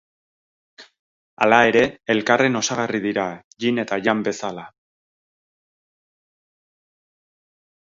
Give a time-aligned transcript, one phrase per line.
[1.45, 1.83] Hala ere,
[2.15, 3.27] elkarren osagarri dira,
[3.67, 4.67] yin eta yang bezala.